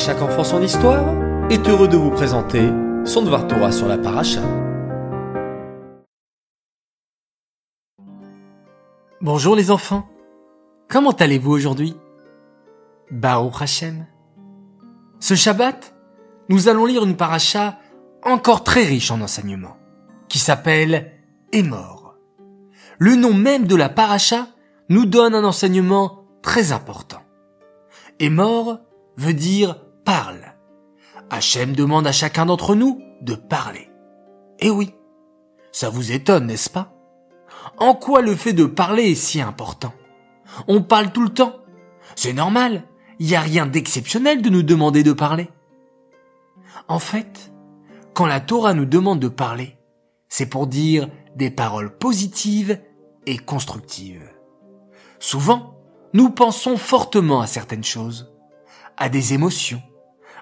chaque 0.00 0.22
enfant 0.22 0.44
son 0.44 0.62
histoire 0.62 1.04
est 1.50 1.68
heureux 1.68 1.86
de 1.86 1.98
vous 1.98 2.10
présenter 2.10 2.70
son 3.04 3.20
Dvar 3.20 3.46
Torah 3.46 3.70
sur 3.70 3.86
la 3.86 3.98
paracha. 3.98 4.40
Bonjour 9.20 9.54
les 9.54 9.70
enfants. 9.70 10.08
Comment 10.88 11.10
allez-vous 11.10 11.50
aujourd'hui? 11.52 11.94
Baruch 13.10 13.60
Hashem. 13.60 14.06
Ce 15.18 15.34
Shabbat, 15.34 15.94
nous 16.48 16.68
allons 16.68 16.86
lire 16.86 17.04
une 17.04 17.18
paracha 17.18 17.78
encore 18.24 18.64
très 18.64 18.84
riche 18.84 19.10
en 19.10 19.20
enseignements, 19.20 19.76
qui 20.30 20.38
s'appelle 20.38 21.12
Émor. 21.52 22.14
Le 22.98 23.16
nom 23.16 23.34
même 23.34 23.66
de 23.66 23.76
la 23.76 23.90
paracha 23.90 24.46
nous 24.88 25.04
donne 25.04 25.34
un 25.34 25.44
enseignement 25.44 26.24
très 26.40 26.72
important. 26.72 27.20
Émor 28.18 28.78
veut 29.18 29.34
dire 29.34 29.76
parle. 30.10 30.56
Hachem 31.30 31.76
demande 31.76 32.04
à 32.04 32.10
chacun 32.10 32.44
d'entre 32.44 32.74
nous 32.74 33.00
de 33.20 33.36
parler. 33.36 33.88
Eh 34.58 34.68
oui, 34.68 34.92
ça 35.70 35.88
vous 35.88 36.10
étonne, 36.10 36.46
n'est-ce 36.46 36.68
pas? 36.68 36.92
En 37.78 37.94
quoi 37.94 38.20
le 38.20 38.34
fait 38.34 38.52
de 38.52 38.64
parler 38.64 39.12
est 39.12 39.14
si 39.14 39.40
important? 39.40 39.92
On 40.66 40.82
parle 40.82 41.12
tout 41.12 41.22
le 41.22 41.28
temps. 41.28 41.60
C'est 42.16 42.32
normal, 42.32 42.82
il 43.20 43.28
n'y 43.28 43.36
a 43.36 43.40
rien 43.40 43.66
d'exceptionnel 43.66 44.42
de 44.42 44.50
nous 44.50 44.64
demander 44.64 45.04
de 45.04 45.12
parler. 45.12 45.48
En 46.88 46.98
fait, 46.98 47.52
quand 48.12 48.26
la 48.26 48.40
Torah 48.40 48.74
nous 48.74 48.86
demande 48.86 49.20
de 49.20 49.28
parler, 49.28 49.78
c'est 50.28 50.46
pour 50.46 50.66
dire 50.66 51.08
des 51.36 51.52
paroles 51.52 51.96
positives 51.96 52.80
et 53.26 53.38
constructives. 53.38 54.28
Souvent, 55.20 55.76
nous 56.14 56.30
pensons 56.30 56.76
fortement 56.76 57.40
à 57.40 57.46
certaines 57.46 57.84
choses, 57.84 58.34
à 58.96 59.08
des 59.08 59.34
émotions, 59.34 59.80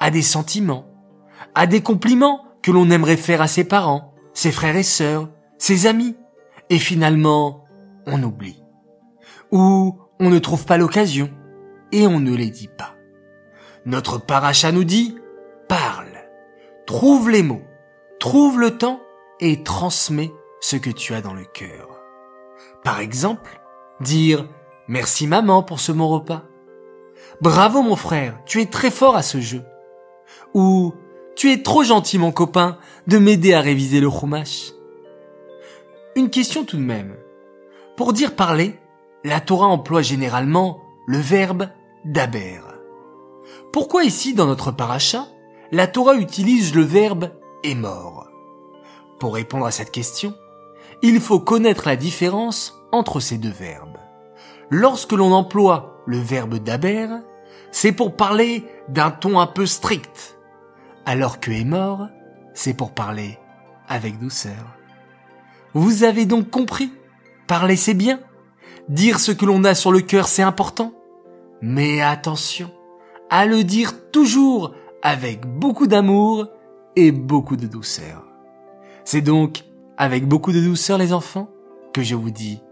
à 0.00 0.10
des 0.10 0.22
sentiments, 0.22 0.86
à 1.54 1.66
des 1.66 1.82
compliments 1.82 2.44
que 2.62 2.70
l'on 2.70 2.90
aimerait 2.90 3.16
faire 3.16 3.42
à 3.42 3.46
ses 3.46 3.64
parents, 3.64 4.14
ses 4.34 4.50
frères 4.50 4.76
et 4.76 4.82
sœurs, 4.82 5.28
ses 5.58 5.86
amis, 5.86 6.16
et 6.70 6.78
finalement, 6.78 7.64
on 8.06 8.22
oublie. 8.22 8.62
Ou 9.52 9.98
on 10.18 10.30
ne 10.30 10.38
trouve 10.38 10.64
pas 10.64 10.78
l'occasion, 10.78 11.30
et 11.92 12.06
on 12.06 12.20
ne 12.20 12.34
les 12.34 12.50
dit 12.50 12.68
pas. 12.68 12.94
Notre 13.86 14.18
paracha 14.18 14.72
nous 14.72 14.84
dit, 14.84 15.16
parle, 15.68 16.26
trouve 16.86 17.30
les 17.30 17.42
mots, 17.42 17.62
trouve 18.18 18.58
le 18.58 18.76
temps, 18.76 19.00
et 19.40 19.62
transmets 19.62 20.32
ce 20.60 20.76
que 20.76 20.90
tu 20.90 21.14
as 21.14 21.22
dans 21.22 21.34
le 21.34 21.44
cœur. 21.44 21.88
Par 22.84 23.00
exemple, 23.00 23.60
dire 24.00 24.48
merci 24.88 25.26
maman 25.26 25.62
pour 25.62 25.80
ce 25.80 25.92
bon 25.92 26.08
repas. 26.08 26.44
Bravo 27.40 27.82
mon 27.82 27.96
frère, 27.96 28.38
tu 28.44 28.60
es 28.60 28.66
très 28.66 28.90
fort 28.90 29.16
à 29.16 29.22
ce 29.22 29.40
jeu. 29.40 29.62
Ou 30.54 30.94
tu 31.36 31.52
es 31.52 31.62
trop 31.62 31.82
gentil 31.82 32.18
mon 32.18 32.32
copain 32.32 32.78
de 33.06 33.18
m'aider 33.18 33.54
à 33.54 33.60
réviser 33.60 34.00
le 34.00 34.10
chumash. 34.10 34.72
Une 36.16 36.30
question 36.30 36.64
tout 36.64 36.76
de 36.76 36.82
même. 36.82 37.16
Pour 37.96 38.12
dire 38.12 38.34
parler, 38.34 38.78
la 39.24 39.40
Torah 39.40 39.66
emploie 39.66 40.02
généralement 40.02 40.80
le 41.06 41.18
verbe 41.18 41.68
daber. 42.04 42.60
Pourquoi 43.72 44.04
ici 44.04 44.34
dans 44.34 44.46
notre 44.46 44.70
paracha, 44.70 45.26
la 45.70 45.86
Torah 45.86 46.14
utilise 46.14 46.74
le 46.74 46.82
verbe 46.82 47.30
est 47.62 47.74
mort 47.74 48.28
Pour 49.18 49.34
répondre 49.34 49.66
à 49.66 49.70
cette 49.70 49.92
question, 49.92 50.34
il 51.02 51.20
faut 51.20 51.40
connaître 51.40 51.86
la 51.86 51.96
différence 51.96 52.74
entre 52.92 53.20
ces 53.20 53.38
deux 53.38 53.48
verbes. 53.48 53.98
Lorsque 54.70 55.12
l'on 55.12 55.32
emploie 55.32 56.02
le 56.06 56.18
verbe 56.18 56.56
daber, 56.56 57.08
c'est 57.70 57.92
pour 57.92 58.16
parler 58.16 58.64
d'un 58.88 59.10
ton 59.10 59.38
un 59.38 59.46
peu 59.46 59.66
strict, 59.66 60.38
alors 61.10 61.40
que 61.40 61.50
est 61.50 61.64
mort, 61.64 62.06
c'est 62.54 62.72
pour 62.72 62.92
parler 62.92 63.36
avec 63.88 64.20
douceur. 64.20 64.76
Vous 65.74 66.04
avez 66.04 66.24
donc 66.24 66.50
compris 66.50 66.92
Parler 67.48 67.74
c'est 67.74 67.94
bien. 67.94 68.20
Dire 68.88 69.18
ce 69.18 69.32
que 69.32 69.44
l'on 69.44 69.64
a 69.64 69.74
sur 69.74 69.90
le 69.90 70.02
cœur 70.02 70.28
c'est 70.28 70.44
important. 70.44 70.92
Mais 71.62 72.00
attention 72.00 72.70
à 73.28 73.44
le 73.44 73.64
dire 73.64 74.08
toujours 74.12 74.72
avec 75.02 75.46
beaucoup 75.46 75.88
d'amour 75.88 76.46
et 76.94 77.10
beaucoup 77.10 77.56
de 77.56 77.66
douceur. 77.66 78.24
C'est 79.02 79.20
donc 79.20 79.64
avec 79.96 80.28
beaucoup 80.28 80.52
de 80.52 80.60
douceur 80.60 80.96
les 80.96 81.12
enfants 81.12 81.50
que 81.92 82.04
je 82.04 82.14
vous 82.14 82.30
dis 82.30 82.62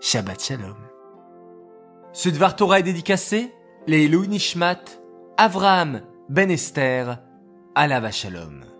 Shabbat 0.00 0.42
Shalom. 0.42 0.74
Ce 2.12 2.28
Dvar 2.28 2.56
est 2.74 2.82
dédicacé 2.82 3.54
les 3.86 4.08
Nishmat 4.08 4.80
Avraham 5.36 6.00
Ben 6.28 6.50
Esther 6.50 7.20
Alava 7.78 8.10
Shalom. 8.10 8.77